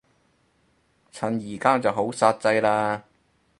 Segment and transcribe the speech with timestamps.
[1.11, 3.03] 趁而家就好煞掣嘞